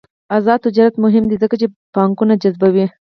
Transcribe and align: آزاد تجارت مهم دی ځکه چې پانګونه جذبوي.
آزاد 0.35 0.59
تجارت 0.65 0.95
مهم 1.03 1.23
دی 1.27 1.35
ځکه 1.43 1.55
چې 1.61 1.67
پانګونه 1.93 2.33
جذبوي. 2.41 2.85